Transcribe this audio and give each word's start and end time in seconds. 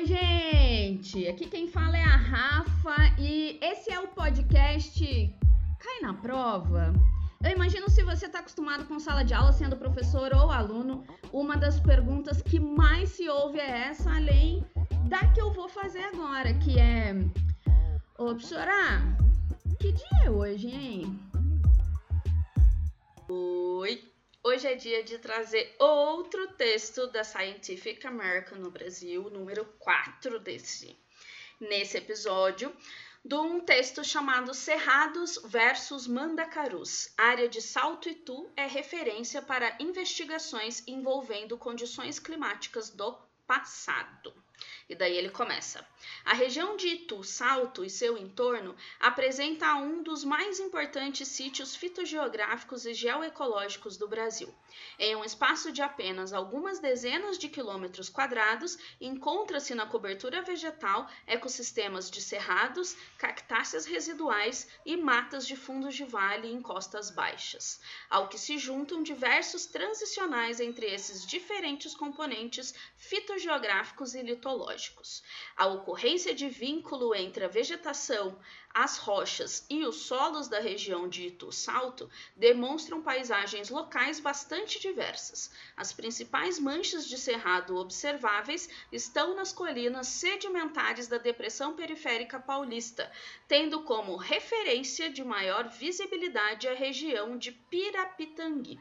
Oi, 0.00 0.06
gente! 0.06 1.28
Aqui 1.28 1.46
quem 1.46 1.68
fala 1.68 1.94
é 1.94 2.02
a 2.02 2.16
Rafa 2.16 2.96
e 3.18 3.58
esse 3.60 3.92
é 3.92 4.00
o 4.00 4.08
podcast 4.08 4.98
Cai 5.78 6.00
na 6.00 6.14
Prova. 6.14 6.90
Eu 7.44 7.50
imagino 7.50 7.86
se 7.90 8.02
você 8.02 8.24
está 8.24 8.38
acostumado 8.38 8.86
com 8.86 8.98
sala 8.98 9.22
de 9.22 9.34
aula, 9.34 9.52
sendo 9.52 9.76
professor 9.76 10.32
ou 10.32 10.50
aluno, 10.50 11.04
uma 11.30 11.54
das 11.54 11.78
perguntas 11.78 12.40
que 12.40 12.58
mais 12.58 13.10
se 13.10 13.28
ouve 13.28 13.58
é 13.58 13.88
essa, 13.88 14.10
além 14.10 14.64
da 15.06 15.18
que 15.34 15.40
eu 15.42 15.52
vou 15.52 15.68
fazer 15.68 16.04
agora, 16.04 16.54
que 16.54 16.78
é: 16.78 17.14
Ô, 18.18 18.28
professora, 18.28 19.02
que 19.78 19.92
dia 19.92 20.24
é 20.24 20.30
hoje, 20.30 20.68
hein? 20.68 21.20
Oi! 23.28 24.09
Hoje 24.42 24.66
é 24.66 24.74
dia 24.74 25.04
de 25.04 25.18
trazer 25.18 25.76
outro 25.78 26.54
texto 26.54 27.06
da 27.08 27.22
Scientific 27.22 28.06
American 28.06 28.56
no 28.56 28.70
Brasil, 28.70 29.28
número 29.28 29.66
4 29.78 30.40
desse. 30.40 30.96
Nesse 31.60 31.98
episódio, 31.98 32.74
de 33.22 33.34
um 33.34 33.60
texto 33.60 34.02
chamado 34.02 34.54
Cerrados 34.54 35.38
versus 35.44 36.06
Mandacarus. 36.06 37.12
Área 37.18 37.50
de 37.50 37.60
Salto 37.60 38.08
Itu 38.08 38.50
é 38.56 38.64
referência 38.66 39.42
para 39.42 39.76
investigações 39.78 40.82
envolvendo 40.86 41.58
condições 41.58 42.18
climáticas 42.18 42.88
do 42.88 43.12
passado. 43.46 44.32
E 44.90 44.94
daí 44.96 45.16
ele 45.16 45.30
começa. 45.30 45.86
A 46.24 46.34
região 46.34 46.76
de 46.76 46.88
Itu, 46.88 47.22
Salto 47.22 47.84
e 47.84 47.88
seu 47.88 48.18
entorno 48.18 48.74
apresenta 48.98 49.76
um 49.76 50.02
dos 50.02 50.24
mais 50.24 50.58
importantes 50.58 51.28
sítios 51.28 51.76
fitogeográficos 51.76 52.84
e 52.84 52.92
geoecológicos 52.92 53.96
do 53.96 54.08
Brasil. 54.08 54.52
Em 54.98 55.14
um 55.14 55.24
espaço 55.24 55.70
de 55.70 55.80
apenas 55.80 56.32
algumas 56.32 56.80
dezenas 56.80 57.38
de 57.38 57.48
quilômetros 57.48 58.08
quadrados, 58.08 58.76
encontra-se 59.00 59.76
na 59.76 59.86
cobertura 59.86 60.42
vegetal 60.42 61.08
ecossistemas 61.24 62.10
de 62.10 62.20
cerrados, 62.20 62.96
cactáceas 63.16 63.86
residuais 63.86 64.66
e 64.84 64.96
matas 64.96 65.46
de 65.46 65.54
fundos 65.54 65.94
de 65.94 66.04
vale 66.04 66.48
e 66.48 66.52
encostas 66.52 67.10
baixas, 67.10 67.80
ao 68.08 68.26
que 68.26 68.38
se 68.38 68.58
juntam 68.58 69.04
diversos 69.04 69.66
transicionais 69.66 70.58
entre 70.58 70.86
esses 70.86 71.24
diferentes 71.24 71.94
componentes 71.94 72.74
fitogeográficos 72.96 74.14
e 74.16 74.22
litológicos 74.22 74.79
A 75.56 75.66
ocorrência 75.66 76.34
de 76.34 76.48
vínculo 76.48 77.14
entre 77.14 77.44
a 77.44 77.48
vegetação, 77.48 78.38
as 78.72 78.98
rochas 78.98 79.66
e 79.68 79.84
os 79.84 79.96
solos 80.02 80.48
da 80.48 80.60
região 80.60 81.08
de 81.08 81.26
Itu-Salto 81.26 82.08
demonstram 82.36 83.02
paisagens 83.02 83.68
locais 83.68 84.20
bastante 84.20 84.80
diversas. 84.80 85.50
As 85.76 85.92
principais 85.92 86.58
manchas 86.58 87.06
de 87.06 87.18
cerrado 87.18 87.76
observáveis 87.76 88.68
estão 88.92 89.34
nas 89.34 89.52
colinas 89.52 90.06
sedimentares 90.06 91.08
da 91.08 91.18
Depressão 91.18 91.74
Periférica 91.74 92.38
Paulista, 92.38 93.10
tendo 93.48 93.82
como 93.82 94.16
referência 94.16 95.10
de 95.10 95.24
maior 95.24 95.68
visibilidade 95.68 96.68
a 96.68 96.74
região 96.74 97.36
de 97.36 97.52
Pirapitangui. 97.52 98.78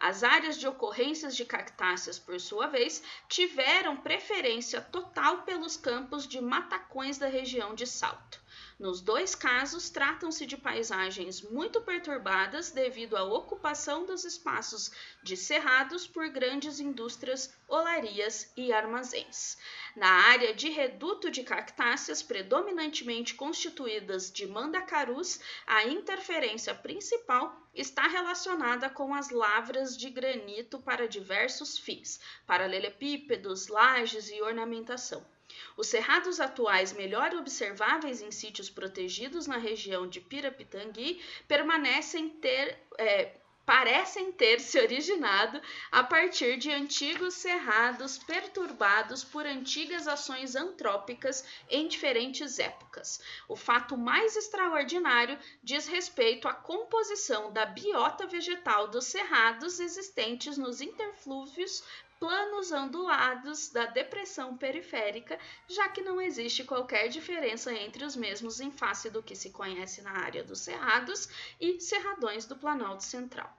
As 0.00 0.22
áreas 0.22 0.56
de 0.58 0.68
ocorrências 0.68 1.34
de 1.34 1.44
cactáceas, 1.44 2.20
por 2.20 2.40
sua 2.40 2.68
vez, 2.68 3.02
tiveram 3.28 3.96
preferência 3.96 4.80
total 4.80 5.42
pelos 5.42 5.76
campos 5.76 6.26
de 6.26 6.40
matacões 6.40 7.18
da 7.18 7.26
região 7.26 7.74
de 7.74 7.84
Salto. 7.84 8.40
Nos 8.78 9.00
dois 9.00 9.34
casos, 9.34 9.90
tratam-se 9.90 10.46
de 10.46 10.56
paisagens 10.56 11.42
muito 11.42 11.80
perturbadas 11.80 12.70
devido 12.70 13.16
à 13.16 13.24
ocupação 13.24 14.06
dos 14.06 14.24
espaços 14.24 14.92
de 15.20 15.36
cerrados 15.36 16.06
por 16.06 16.28
grandes 16.28 16.78
indústrias, 16.78 17.52
olarias 17.66 18.52
e 18.56 18.72
armazéns. 18.72 19.56
Na 19.96 20.08
área 20.28 20.54
de 20.54 20.70
reduto 20.70 21.28
de 21.28 21.42
cactáceas, 21.42 22.22
predominantemente 22.22 23.34
constituídas 23.34 24.30
de 24.30 24.46
mandacarus, 24.46 25.40
a 25.66 25.84
interferência 25.88 26.72
principal 26.72 27.60
está 27.74 28.06
relacionada 28.06 28.88
com 28.88 29.12
as 29.12 29.30
lavras 29.30 29.96
de 29.96 30.08
granito 30.08 30.78
para 30.78 31.08
diversos 31.08 31.76
fins, 31.76 32.20
paralelepípedos, 32.46 33.66
lajes 33.66 34.30
e 34.30 34.40
ornamentação. 34.40 35.26
Os 35.76 35.86
cerrados 35.86 36.40
atuais 36.40 36.92
melhor 36.92 37.34
observáveis 37.34 38.20
em 38.20 38.30
sítios 38.30 38.68
protegidos 38.68 39.46
na 39.46 39.56
região 39.56 40.08
de 40.08 40.20
Pirapitangui 40.20 41.22
permanecem 41.46 42.28
ter. 42.28 42.78
É, 42.98 43.32
parecem 43.68 44.32
ter 44.32 44.60
se 44.60 44.80
originado 44.80 45.60
a 45.92 46.02
partir 46.02 46.56
de 46.56 46.72
antigos 46.72 47.34
cerrados 47.34 48.16
perturbados 48.16 49.22
por 49.22 49.44
antigas 49.44 50.08
ações 50.08 50.56
antrópicas 50.56 51.44
em 51.68 51.86
diferentes 51.86 52.58
épocas. 52.58 53.20
O 53.46 53.54
fato 53.54 53.94
mais 53.94 54.34
extraordinário 54.36 55.38
diz 55.62 55.86
respeito 55.86 56.48
à 56.48 56.54
composição 56.54 57.52
da 57.52 57.66
biota 57.66 58.26
vegetal 58.26 58.88
dos 58.88 59.04
cerrados 59.04 59.78
existentes 59.80 60.56
nos 60.56 60.80
interflúvios 60.80 61.84
planos 62.18 62.72
ondulados 62.72 63.70
da 63.70 63.86
depressão 63.86 64.56
periférica, 64.56 65.38
já 65.68 65.88
que 65.88 66.02
não 66.02 66.20
existe 66.20 66.64
qualquer 66.64 67.08
diferença 67.08 67.72
entre 67.72 68.04
os 68.04 68.16
mesmos 68.16 68.60
em 68.60 68.70
face 68.70 69.08
do 69.10 69.22
que 69.22 69.36
se 69.36 69.50
conhece 69.50 70.02
na 70.02 70.12
área 70.12 70.42
dos 70.42 70.60
cerrados 70.60 71.28
e 71.60 71.80
cerradões 71.80 72.44
do 72.46 72.56
Planalto 72.56 73.04
Central. 73.04 73.56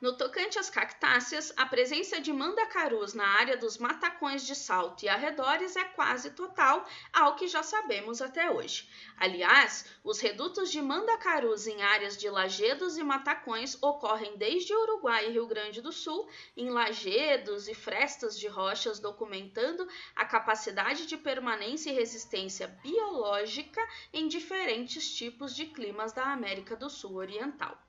No 0.00 0.16
tocante 0.16 0.58
às 0.58 0.68
cactáceas, 0.68 1.52
a 1.56 1.64
presença 1.64 2.20
de 2.20 2.32
mandacarus 2.32 3.14
na 3.14 3.26
área 3.26 3.56
dos 3.56 3.78
matacões 3.78 4.44
de 4.44 4.54
salto 4.54 5.04
e 5.04 5.08
arredores 5.08 5.76
é 5.76 5.84
quase 5.84 6.30
total, 6.32 6.84
ao 7.12 7.36
que 7.36 7.46
já 7.46 7.62
sabemos 7.62 8.20
até 8.20 8.50
hoje. 8.50 8.88
Aliás, 9.16 9.86
os 10.02 10.18
redutos 10.18 10.70
de 10.72 10.82
mandacarus 10.82 11.68
em 11.68 11.80
áreas 11.80 12.16
de 12.16 12.28
lajedos 12.28 12.98
e 12.98 13.04
matacões 13.04 13.80
ocorrem 13.80 14.36
desde 14.36 14.74
Uruguai 14.74 15.28
e 15.28 15.32
Rio 15.32 15.46
Grande 15.46 15.80
do 15.80 15.92
Sul, 15.92 16.28
em 16.56 16.70
lajedos 16.70 17.68
e 17.68 17.74
frestas 17.74 18.38
de 18.38 18.48
rochas, 18.48 18.98
documentando 18.98 19.88
a 20.16 20.24
capacidade 20.24 21.06
de 21.06 21.16
permanência 21.16 21.90
e 21.90 21.94
resistência 21.94 22.66
biológica 22.66 23.80
em 24.12 24.26
diferentes 24.26 25.14
tipos 25.14 25.54
de 25.54 25.66
climas 25.66 26.12
da 26.12 26.32
América 26.32 26.74
do 26.74 26.90
Sul 26.90 27.14
Oriental. 27.14 27.83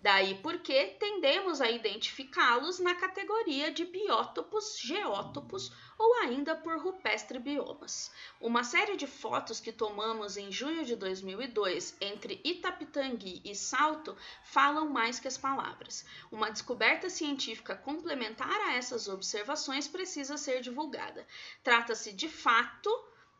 Daí 0.00 0.36
porque 0.36 0.96
tendemos 1.00 1.60
a 1.60 1.68
identificá-los 1.68 2.78
na 2.78 2.94
categoria 2.94 3.72
de 3.72 3.84
biótopos, 3.84 4.78
geótopos 4.78 5.72
ou 5.98 6.14
ainda 6.20 6.54
por 6.54 6.78
rupestre 6.78 7.40
biomas. 7.40 8.12
Uma 8.40 8.62
série 8.62 8.96
de 8.96 9.08
fotos 9.08 9.58
que 9.58 9.72
tomamos 9.72 10.36
em 10.36 10.52
junho 10.52 10.84
de 10.84 10.94
2002 10.94 11.96
entre 12.00 12.40
Itapitangui 12.44 13.42
e 13.44 13.56
Salto 13.56 14.16
falam 14.44 14.88
mais 14.88 15.18
que 15.18 15.26
as 15.26 15.36
palavras. 15.36 16.06
Uma 16.30 16.50
descoberta 16.50 17.10
científica 17.10 17.74
complementar 17.74 18.60
a 18.68 18.74
essas 18.74 19.08
observações 19.08 19.88
precisa 19.88 20.36
ser 20.36 20.60
divulgada. 20.60 21.26
Trata-se 21.64 22.12
de 22.12 22.28
fato 22.28 22.88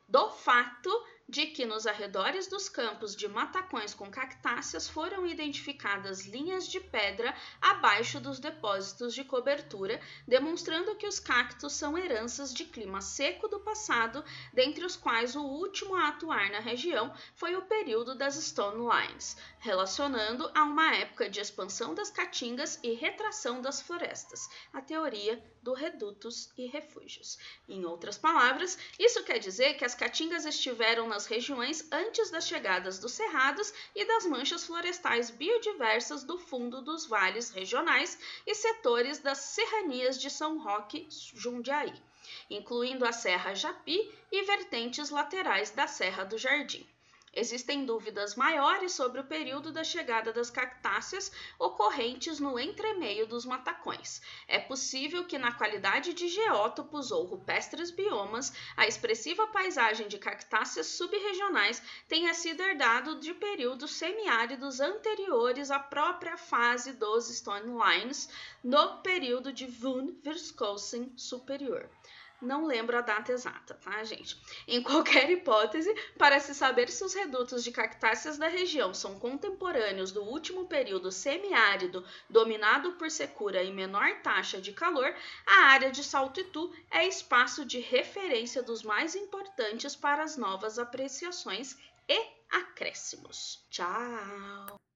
do 0.09 0.31
fato 0.31 0.91
de 1.29 1.47
que 1.47 1.67
nos 1.67 1.87
arredores 1.87 2.47
dos 2.47 2.71
campos 2.71 3.15
de 3.15 3.29
matacões 3.29 3.93
com 3.93 4.11
cactáceas 4.11 4.89
foram 4.89 5.27
identificadas 5.27 6.25
linhas 6.25 6.67
de 6.67 6.81
pedra 6.81 7.35
abaixo 7.61 8.19
dos 8.19 8.39
depósitos 8.39 9.15
de 9.15 9.23
cobertura, 9.25 10.01
demonstrando 10.27 10.97
que 10.97 11.07
os 11.07 11.21
cactos 11.21 11.75
são 11.75 11.99
heranças 11.99 12.55
de 12.55 12.65
clima 12.65 13.03
seco 13.03 13.47
do 13.47 13.61
passado, 13.61 14.25
dentre 14.55 14.87
os 14.87 14.97
quais 14.97 15.37
o 15.37 15.43
último 15.43 15.95
a 15.95 16.09
atuar 16.09 16.51
na 16.51 16.61
região 16.61 17.15
foi 17.35 17.55
o 17.57 17.63
período 17.63 18.15
das 18.15 18.37
Stone 18.37 18.79
Lines, 18.79 19.37
relacionando 19.59 20.51
a 20.55 20.63
uma 20.63 20.95
época 20.95 21.29
de 21.29 21.41
expansão 21.41 21.95
das 21.95 22.11
caatingas 22.11 22.79
e 22.83 22.93
retração 22.95 23.61
das 23.61 23.83
florestas, 23.83 24.49
a 24.73 24.81
teoria 24.81 25.43
do 25.63 25.75
redutos 25.75 26.51
e 26.57 26.67
refúgios. 26.67 27.39
Em 27.69 27.85
outras 27.85 28.17
palavras, 28.17 28.79
isso 28.99 29.23
quer 29.25 29.39
dizer 29.39 29.75
que 29.75 29.85
as 29.85 29.95
caatingas 29.95 30.47
estiveram 30.47 31.07
nas 31.19 31.27
regiões 31.27 31.85
antes 31.91 32.31
das 32.31 32.47
chegadas 32.47 33.01
dos 33.01 33.11
cerrados 33.11 33.75
e 33.93 34.05
das 34.05 34.25
manchas 34.25 34.65
florestais 34.65 35.31
biodiversas 35.31 36.23
do 36.23 36.39
fundo 36.39 36.81
dos 36.81 37.07
vales 37.07 37.51
regionais 37.51 38.17
e 38.47 38.55
setores 38.55 39.19
das 39.19 39.39
serranias 39.39 40.17
de 40.21 40.31
São 40.31 40.63
Roque, 40.63 41.09
Jundiaí, 41.11 41.93
incluindo 42.49 43.05
a 43.05 43.11
Serra 43.11 43.53
Japi 43.53 43.99
e 44.31 44.45
vertentes 44.45 45.11
laterais 45.11 45.73
da 45.73 45.89
Serra 45.89 46.23
do 46.23 46.39
Jardim. 46.39 46.87
Existem 47.39 47.87
dúvidas 47.87 48.35
maiores 48.35 48.91
sobre 48.91 49.21
o 49.21 49.25
período 49.25 49.71
da 49.71 49.85
chegada 49.85 50.33
das 50.33 50.51
cactáceas 50.51 51.31
ocorrentes 51.57 52.41
no 52.41 52.59
entremeio 52.59 53.29
dos 53.29 53.47
matacões. 53.47 54.21
É 54.49 54.59
possível 54.59 55.25
que, 55.25 55.39
na 55.39 55.53
qualidade 55.53 56.15
de 56.15 56.27
geótopos 56.27 57.13
ou 57.13 57.25
rupestres 57.25 57.93
biomas, 57.93 58.53
a 58.77 58.89
expressiva 58.89 59.47
paisagem 59.47 60.09
de 60.09 60.19
cactáceas 60.19 60.89
subregionais 60.89 61.81
tenha 62.09 62.35
sido 62.35 62.61
herdado 62.61 63.21
de 63.21 63.33
períodos 63.33 63.93
semiáridos 63.93 64.81
anteriores 64.81 65.71
à 65.71 65.79
própria 65.79 66.37
fase 66.37 66.93
dos 66.95 67.29
Stone 67.29 67.71
Lines, 67.71 68.29
no 68.65 69.01
período 69.01 69.53
de 69.53 69.65
Von 69.65 70.13
Virskosen 70.25 71.13
superior. 71.17 71.89
Não 72.41 72.67
lembro 72.67 72.97
a 72.97 73.01
data 73.01 73.33
exata, 73.33 73.75
tá, 73.75 74.05
gente? 74.05 74.41
Em 74.67 74.81
qualquer 74.81 75.29
hipótese, 75.29 75.93
para 76.17 76.39
se 76.39 76.55
saber 76.55 76.89
se 76.89 77.03
os 77.03 77.13
redutos 77.13 77.65
de 77.65 77.73
cactáceas 77.73 78.39
da 78.39 78.47
região 78.47 78.95
são 78.95 79.19
contemporâneos 79.19 80.13
do 80.13 80.23
último 80.23 80.67
período 80.69 81.11
semiárido 81.11 82.05
dominado 82.31 82.93
por 82.93 83.11
secura 83.11 83.63
e 83.63 83.73
menor 83.73 84.23
taxa 84.23 84.61
de 84.61 84.73
calor, 84.73 85.13
a 85.45 85.65
área 85.67 85.91
de 85.91 86.05
Salto 86.05 86.41
Itu 86.41 86.73
é 86.91 87.07
espaço 87.07 87.65
de 87.65 87.81
referência 87.81 88.63
dos 88.63 88.85
mais 88.85 89.17
importantes 89.17 89.97
para 89.97 90.23
as 90.23 90.37
novas 90.37 90.79
apreciações 90.79 91.77
e 92.09 92.25
acréscimos. 92.51 93.67
Tchau! 93.69 94.88